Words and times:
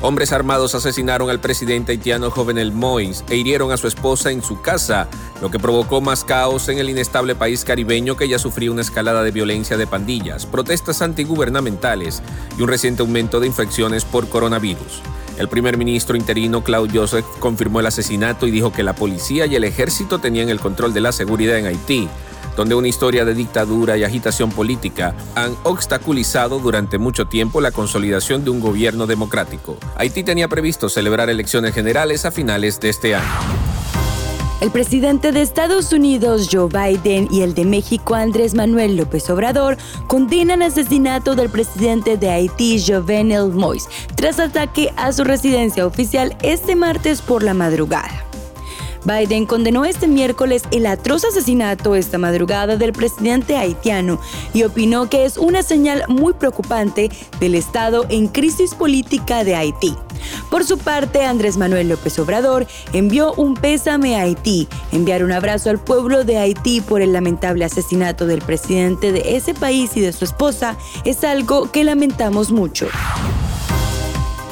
Hombres 0.00 0.32
armados 0.32 0.76
asesinaron 0.76 1.28
al 1.28 1.40
presidente 1.40 1.90
haitiano 1.90 2.30
Jovenel 2.30 2.72
Moïse 2.72 3.24
e 3.28 3.36
hirieron 3.36 3.72
a 3.72 3.76
su 3.76 3.88
esposa 3.88 4.30
en 4.30 4.42
su 4.42 4.60
casa, 4.62 5.08
lo 5.42 5.50
que 5.50 5.58
provocó 5.58 6.00
más 6.00 6.22
caos 6.22 6.68
en 6.68 6.78
el 6.78 6.88
inestable 6.88 7.34
país 7.34 7.64
caribeño 7.64 8.16
que 8.16 8.28
ya 8.28 8.38
sufría 8.38 8.70
una 8.70 8.82
escalada 8.82 9.24
de 9.24 9.32
violencia 9.32 9.76
de 9.76 9.88
pandillas, 9.88 10.46
protestas 10.46 11.02
antigubernamentales 11.02 12.22
y 12.56 12.62
un 12.62 12.68
reciente 12.68 13.02
aumento 13.02 13.40
de 13.40 13.48
infecciones 13.48 14.04
por 14.04 14.28
coronavirus. 14.28 15.02
El 15.36 15.48
primer 15.48 15.76
ministro 15.76 16.16
interino 16.16 16.62
Claude 16.62 16.96
Joseph 16.96 17.26
confirmó 17.40 17.80
el 17.80 17.86
asesinato 17.86 18.46
y 18.46 18.52
dijo 18.52 18.72
que 18.72 18.84
la 18.84 18.94
policía 18.94 19.46
y 19.46 19.56
el 19.56 19.64
ejército 19.64 20.20
tenían 20.20 20.48
el 20.48 20.60
control 20.60 20.94
de 20.94 21.00
la 21.00 21.10
seguridad 21.10 21.58
en 21.58 21.66
Haití, 21.66 22.08
donde 22.58 22.74
una 22.74 22.88
historia 22.88 23.24
de 23.24 23.34
dictadura 23.34 23.96
y 23.96 24.02
agitación 24.02 24.50
política 24.50 25.14
han 25.36 25.54
obstaculizado 25.62 26.58
durante 26.58 26.98
mucho 26.98 27.26
tiempo 27.26 27.60
la 27.60 27.70
consolidación 27.70 28.42
de 28.42 28.50
un 28.50 28.58
gobierno 28.58 29.06
democrático. 29.06 29.76
Haití 29.94 30.24
tenía 30.24 30.48
previsto 30.48 30.88
celebrar 30.88 31.30
elecciones 31.30 31.72
generales 31.72 32.24
a 32.24 32.32
finales 32.32 32.80
de 32.80 32.88
este 32.88 33.14
año. 33.14 33.28
El 34.60 34.72
presidente 34.72 35.30
de 35.30 35.40
Estados 35.40 35.92
Unidos, 35.92 36.48
Joe 36.50 36.68
Biden, 36.68 37.28
y 37.30 37.42
el 37.42 37.54
de 37.54 37.64
México, 37.64 38.16
Andrés 38.16 38.54
Manuel 38.54 38.96
López 38.96 39.30
Obrador, 39.30 39.76
condenan 40.08 40.62
asesinato 40.62 41.36
del 41.36 41.50
presidente 41.50 42.16
de 42.16 42.28
Haití, 42.28 42.84
Jovenel 42.84 43.52
Moïse, 43.52 43.86
tras 44.16 44.40
ataque 44.40 44.92
a 44.96 45.12
su 45.12 45.22
residencia 45.22 45.86
oficial 45.86 46.36
este 46.42 46.74
martes 46.74 47.22
por 47.22 47.44
la 47.44 47.54
madrugada. 47.54 48.27
Biden 49.08 49.46
condenó 49.46 49.86
este 49.86 50.06
miércoles 50.06 50.64
el 50.70 50.84
atroz 50.84 51.24
asesinato 51.24 51.94
esta 51.94 52.18
madrugada 52.18 52.76
del 52.76 52.92
presidente 52.92 53.56
haitiano 53.56 54.20
y 54.52 54.64
opinó 54.64 55.08
que 55.08 55.24
es 55.24 55.38
una 55.38 55.62
señal 55.62 56.04
muy 56.08 56.34
preocupante 56.34 57.10
del 57.40 57.54
estado 57.54 58.04
en 58.10 58.28
crisis 58.28 58.74
política 58.74 59.44
de 59.44 59.56
Haití. 59.56 59.96
Por 60.50 60.64
su 60.64 60.76
parte, 60.76 61.24
Andrés 61.24 61.56
Manuel 61.56 61.88
López 61.88 62.18
Obrador 62.18 62.66
envió 62.92 63.32
un 63.34 63.54
pésame 63.54 64.16
a 64.16 64.22
Haití, 64.22 64.68
enviar 64.92 65.24
un 65.24 65.32
abrazo 65.32 65.70
al 65.70 65.78
pueblo 65.78 66.24
de 66.24 66.36
Haití 66.36 66.82
por 66.82 67.00
el 67.00 67.14
lamentable 67.14 67.64
asesinato 67.64 68.26
del 68.26 68.42
presidente 68.42 69.10
de 69.10 69.36
ese 69.36 69.54
país 69.54 69.96
y 69.96 70.02
de 70.02 70.12
su 70.12 70.26
esposa 70.26 70.76
es 71.04 71.24
algo 71.24 71.70
que 71.70 71.82
lamentamos 71.82 72.52
mucho. 72.52 72.88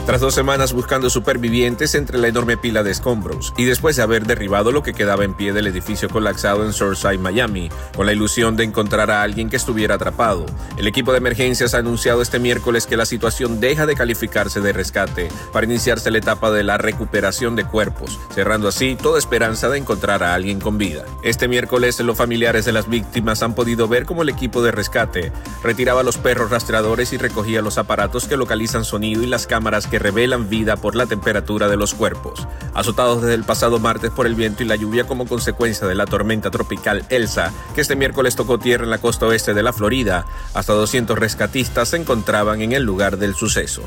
Tras 0.06 0.20
dos 0.20 0.34
semanas 0.34 0.72
buscando 0.72 1.10
supervivientes 1.10 1.96
entre 1.96 2.18
la 2.18 2.28
enorme 2.28 2.56
pila 2.56 2.84
de 2.84 2.92
escombros 2.92 3.52
y 3.56 3.64
después 3.64 3.96
de 3.96 4.04
haber 4.04 4.24
derribado 4.24 4.70
lo 4.70 4.84
que 4.84 4.94
quedaba 4.94 5.24
en 5.24 5.34
pie 5.34 5.52
del 5.52 5.66
edificio 5.66 6.08
colapsado 6.08 6.64
en 6.64 6.72
Surfside, 6.72 7.18
Miami, 7.18 7.70
con 7.96 8.06
la 8.06 8.12
ilusión 8.12 8.56
de 8.56 8.62
encontrar 8.62 9.10
a 9.10 9.22
alguien 9.22 9.50
que 9.50 9.56
estuviera 9.56 9.96
atrapado, 9.96 10.46
el 10.76 10.86
equipo 10.86 11.10
de 11.10 11.18
emergencias 11.18 11.74
ha 11.74 11.78
anunciado 11.78 12.22
este 12.22 12.38
miércoles 12.38 12.86
que 12.86 12.96
la 12.96 13.04
situación 13.04 13.58
deja 13.58 13.84
de 13.84 13.96
calificarse 13.96 14.60
de 14.60 14.72
rescate 14.72 15.28
para 15.52 15.66
iniciarse 15.66 16.12
la 16.12 16.18
etapa 16.18 16.52
de 16.52 16.62
la 16.62 16.78
recuperación 16.78 17.56
de 17.56 17.64
cuerpos, 17.64 18.20
cerrando 18.32 18.68
así 18.68 18.94
toda 18.94 19.18
esperanza 19.18 19.68
de 19.70 19.78
encontrar 19.78 20.22
a 20.22 20.34
alguien 20.34 20.60
con 20.60 20.78
vida. 20.78 21.04
Este 21.24 21.48
miércoles 21.48 21.98
los 21.98 22.16
familiares 22.16 22.64
de 22.64 22.70
las 22.70 22.88
víctimas 22.88 23.42
han 23.42 23.56
podido 23.56 23.88
ver 23.88 24.06
cómo 24.06 24.22
el 24.22 24.28
equipo 24.28 24.62
de 24.62 24.70
rescate 24.70 25.32
retiraba 25.64 26.04
los 26.04 26.16
perros 26.16 26.52
rastreadores 26.52 27.12
y 27.12 27.16
recogía 27.16 27.60
los 27.60 27.76
aparatos 27.76 28.26
que 28.26 28.36
localizan 28.36 28.84
sonido 28.84 29.25
y 29.25 29.26
las 29.26 29.48
cámaras 29.48 29.88
que 29.88 29.95
revelan 29.98 30.48
vida 30.48 30.76
por 30.76 30.96
la 30.96 31.06
temperatura 31.06 31.68
de 31.68 31.76
los 31.76 31.94
cuerpos. 31.94 32.46
Azotados 32.74 33.22
desde 33.22 33.34
el 33.34 33.44
pasado 33.44 33.78
martes 33.78 34.10
por 34.10 34.26
el 34.26 34.34
viento 34.34 34.62
y 34.62 34.66
la 34.66 34.76
lluvia 34.76 35.06
como 35.06 35.26
consecuencia 35.26 35.86
de 35.86 35.94
la 35.94 36.06
tormenta 36.06 36.50
tropical 36.50 37.04
Elsa, 37.08 37.52
que 37.74 37.80
este 37.80 37.96
miércoles 37.96 38.36
tocó 38.36 38.58
tierra 38.58 38.84
en 38.84 38.90
la 38.90 38.98
costa 38.98 39.26
oeste 39.26 39.54
de 39.54 39.62
la 39.62 39.72
Florida, 39.72 40.26
hasta 40.54 40.72
200 40.72 41.18
rescatistas 41.18 41.88
se 41.88 41.96
encontraban 41.96 42.62
en 42.62 42.72
el 42.72 42.82
lugar 42.82 43.18
del 43.18 43.34
suceso. 43.34 43.82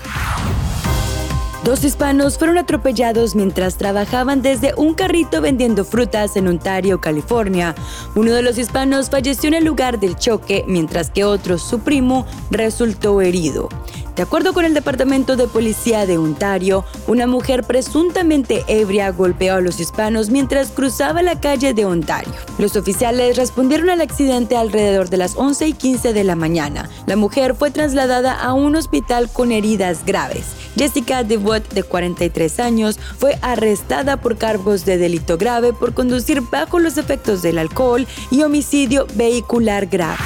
Dos 1.69 1.84
hispanos 1.84 2.40
fueron 2.40 2.57
atropellados 2.57 3.35
mientras 3.35 3.78
trabajaban 3.78 4.41
desde 4.41 4.74
un 4.75 4.96
carrito 4.96 5.40
vendiendo 5.40 5.85
frutas 5.85 6.35
en 6.35 6.47
Ontario, 6.47 7.00
California. 7.00 7.75
Uno 8.16 8.31
de 8.31 8.41
los 8.41 8.57
hispanos 8.57 9.12
falleció 9.12 9.50
en 9.50 9.53
el 9.53 9.66
lugar 9.66 10.00
del 10.00 10.16
choque, 10.16 10.66
mientras 10.68 11.12
que 11.12 11.25
otro, 11.25 11.59
su 11.59 11.81
primo, 11.81 12.25
resultó 12.50 13.22
herido. 13.22 13.69
De 14.16 14.24
acuerdo 14.24 14.52
con 14.53 14.66
el 14.66 14.74
Departamento 14.74 15.35
de 15.35 15.47
Policía 15.47 16.07
de 16.07 16.18
Ontario, 16.18 16.84
una 17.09 17.25
mujer 17.25 17.63
presuntamente 17.63 18.63
ebria 18.67 19.09
golpeó 19.09 19.55
a 19.55 19.61
los 19.61 19.79
hispanos 19.79 20.29
mientras 20.29 20.69
cruzaba 20.69 21.23
la 21.23 21.41
calle 21.41 21.73
de 21.73 21.83
Ontario. 21.83 22.31
Los 22.59 22.75
oficiales 22.75 23.35
respondieron 23.35 23.89
al 23.89 24.01
accidente 24.01 24.55
alrededor 24.55 25.09
de 25.09 25.17
las 25.17 25.35
11 25.35 25.67
y 25.67 25.73
15 25.73 26.13
de 26.13 26.23
la 26.23 26.35
mañana. 26.35 26.87
La 27.07 27.15
mujer 27.15 27.55
fue 27.55 27.71
trasladada 27.71 28.39
a 28.39 28.53
un 28.53 28.75
hospital 28.75 29.27
con 29.33 29.51
heridas 29.51 30.05
graves. 30.05 30.45
Jessica 30.77 31.23
DeWatt, 31.23 31.73
de 31.73 31.81
43 31.81 32.59
años, 32.59 32.99
fue 33.17 33.39
arrestada 33.41 34.17
por 34.17 34.37
cargos 34.37 34.85
de 34.85 34.99
delito 34.99 35.39
grave 35.39 35.73
por 35.73 35.95
conducir 35.95 36.41
bajo 36.41 36.77
los 36.77 36.97
efectos 36.97 37.41
del 37.41 37.57
alcohol 37.57 38.05
y 38.29 38.43
homicidio 38.43 39.07
vehicular 39.15 39.87
grave. 39.87 40.19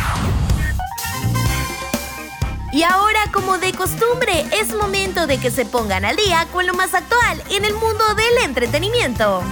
Y 2.73 2.81
ahora, 2.81 3.19
como 3.31 3.59
de 3.59 3.71
costumbre, 3.71 4.47
es 4.51 4.73
momento 4.73 5.27
de 5.27 5.37
que 5.37 5.51
se 5.51 5.63
pongan 5.63 6.05
al 6.05 6.15
día 6.15 6.47
con 6.51 6.65
lo 6.65 6.73
más 6.73 6.95
actual 6.95 7.43
en 7.51 7.65
el 7.65 7.73
mundo 7.75 8.03
del 8.15 8.45
entretenimiento. 8.45 9.43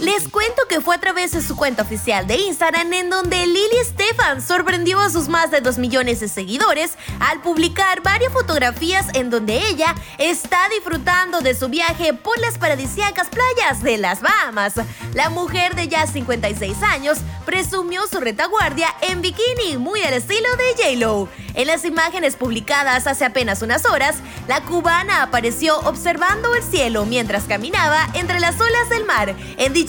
Les 0.00 0.28
cuento 0.28 0.62
que 0.68 0.82
fue 0.82 0.94
a 0.94 1.00
través 1.00 1.32
de 1.32 1.40
su 1.40 1.56
cuenta 1.56 1.82
oficial 1.82 2.26
de 2.26 2.36
Instagram 2.36 2.92
en 2.92 3.08
donde 3.08 3.46
Lily 3.46 3.82
Stefan 3.82 4.42
sorprendió 4.42 5.00
a 5.00 5.08
sus 5.08 5.28
más 5.28 5.50
de 5.50 5.62
2 5.62 5.78
millones 5.78 6.20
de 6.20 6.28
seguidores 6.28 6.92
al 7.18 7.40
publicar 7.40 8.02
varias 8.02 8.30
fotografías 8.30 9.06
en 9.14 9.30
donde 9.30 9.56
ella 9.56 9.94
está 10.18 10.68
disfrutando 10.68 11.40
de 11.40 11.54
su 11.54 11.70
viaje 11.70 12.12
por 12.12 12.38
las 12.40 12.58
paradisíacas 12.58 13.28
playas 13.28 13.82
de 13.82 13.96
las 13.96 14.20
Bahamas. 14.20 14.74
La 15.14 15.30
mujer 15.30 15.74
de 15.74 15.88
ya 15.88 16.06
56 16.06 16.82
años 16.82 17.16
presumió 17.46 18.06
su 18.06 18.20
retaguardia 18.20 18.88
en 19.00 19.22
bikini, 19.22 19.78
muy 19.78 20.02
al 20.02 20.12
estilo 20.12 20.48
de 20.56 20.82
J-Lo. 20.82 21.28
En 21.54 21.68
las 21.68 21.86
imágenes 21.86 22.36
publicadas 22.36 23.06
hace 23.06 23.24
apenas 23.24 23.62
unas 23.62 23.86
horas, 23.86 24.16
la 24.46 24.60
cubana 24.60 25.22
apareció 25.22 25.78
observando 25.80 26.54
el 26.54 26.62
cielo 26.62 27.06
mientras 27.06 27.44
caminaba 27.44 28.06
entre 28.12 28.40
las 28.40 28.60
olas 28.60 28.90
del 28.90 29.06
mar. 29.06 29.34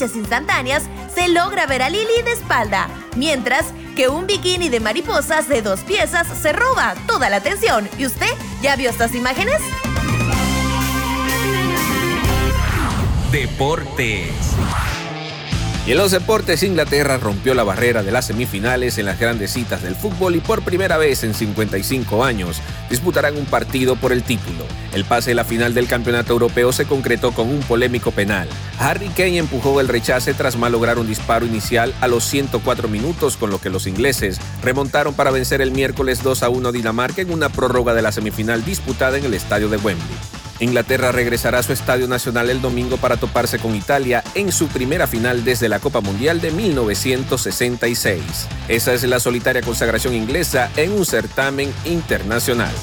Instantáneas 0.02 0.84
se 1.14 1.28
logra 1.30 1.66
ver 1.66 1.82
a 1.82 1.90
Lily 1.90 2.22
de 2.24 2.34
espalda, 2.34 2.88
mientras 3.16 3.66
que 3.96 4.08
un 4.08 4.28
bikini 4.28 4.70
de 4.70 4.80
mariposas 4.80 5.48
de 5.48 5.62
dos 5.62 5.80
piezas 5.82 6.28
se 6.28 6.54
roba 6.54 6.96
toda 7.08 7.30
la 7.30 7.38
atención. 7.38 7.90
¿Y 7.98 8.06
usted 8.06 8.30
ya 8.62 8.76
vio 8.76 8.90
estas 8.90 9.16
imágenes? 9.16 9.60
Deportes. 13.32 14.32
Y 15.88 15.92
en 15.92 16.00
los 16.00 16.12
deportes, 16.12 16.64
Inglaterra 16.64 17.16
rompió 17.16 17.54
la 17.54 17.64
barrera 17.64 18.04
de 18.04 18.12
las 18.12 18.26
semifinales 18.26 18.98
en 18.98 19.06
las 19.06 19.22
grandes 19.22 19.54
citas 19.54 19.82
del 19.82 19.96
fútbol 19.96 20.36
y 20.36 20.42
por 20.42 20.62
primera 20.62 20.98
vez 20.98 21.24
en 21.24 21.34
55 21.34 22.26
años 22.26 22.58
disputarán 22.90 23.38
un 23.38 23.46
partido 23.46 23.96
por 23.96 24.12
el 24.12 24.24
título. 24.24 24.66
El 24.94 25.06
pase 25.06 25.32
de 25.32 25.36
la 25.36 25.46
final 25.46 25.74
del 25.74 25.88
campeonato 25.88 26.34
europeo 26.34 26.74
se 26.74 26.84
concretó 26.84 27.32
con 27.32 27.48
un 27.48 27.62
polémico 27.62 28.12
penal. 28.12 28.50
Harry 28.80 29.08
Kane 29.08 29.38
empujó 29.38 29.80
el 29.80 29.88
rechace 29.88 30.34
tras 30.34 30.58
malograr 30.58 31.00
un 31.00 31.08
disparo 31.08 31.46
inicial 31.46 31.94
a 32.02 32.10
los 32.10 32.26
104 32.26 32.90
minutos, 32.90 33.38
con 33.38 33.50
lo 33.50 33.62
que 33.62 33.70
los 33.70 33.88
ingleses 33.88 34.42
remontaron 34.62 35.14
para 35.14 35.32
vencer 35.32 35.62
el 35.62 35.72
miércoles 35.72 36.22
2 36.22 36.44
a 36.44 36.50
1 36.50 36.74
Dinamarca 36.74 37.22
en 37.22 37.32
una 37.32 37.48
prórroga 37.48 37.94
de 37.94 38.02
la 38.02 38.12
semifinal 38.12 38.66
disputada 38.66 39.18
en 39.18 39.24
el 39.24 39.34
estadio 39.34 39.70
de 39.70 39.78
Wembley. 39.78 40.37
Inglaterra 40.60 41.12
regresará 41.12 41.60
a 41.60 41.64
su 41.64 41.74
estadio 41.74 42.08
nacional 42.08 42.50
el 42.50 42.62
domingo 42.62 42.98
para 42.98 43.18
toparse 43.18 43.60
con 43.60 43.76
Italia 43.76 44.24
en 44.34 44.52
su 44.52 44.68
primera 44.68 45.08
final 45.08 45.44
desde 45.44 45.70
la 45.70 45.80
Copa 45.80 46.02
Mundial 46.02 46.42
de 46.42 46.52
1966. 46.52 48.22
Esa 48.68 48.94
es 48.94 49.04
la 49.04 49.20
solitaria 49.20 49.62
consagración 49.62 50.14
inglesa 50.16 50.72
en 50.76 50.92
un 50.94 51.06
certamen 51.06 51.72
internacional. 51.86 52.74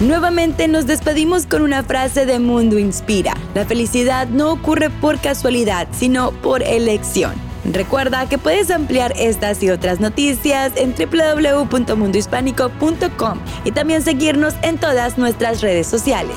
Nuevamente 0.00 0.66
nos 0.66 0.86
despedimos 0.86 1.46
con 1.46 1.62
una 1.62 1.84
frase 1.84 2.26
de 2.26 2.40
Mundo 2.40 2.78
Inspira. 2.78 3.34
La 3.54 3.64
felicidad 3.64 4.26
no 4.26 4.50
ocurre 4.50 4.90
por 4.90 5.20
casualidad, 5.20 5.86
sino 5.92 6.32
por 6.32 6.62
elección. 6.64 7.43
Recuerda 7.64 8.28
que 8.28 8.38
puedes 8.38 8.70
ampliar 8.70 9.12
estas 9.16 9.62
y 9.62 9.70
otras 9.70 10.00
noticias 10.00 10.72
en 10.76 10.94
www.mundohispánico.com 10.94 13.38
y 13.64 13.72
también 13.72 14.02
seguirnos 14.02 14.54
en 14.62 14.78
todas 14.78 15.18
nuestras 15.18 15.60
redes 15.60 15.86
sociales. 15.86 16.36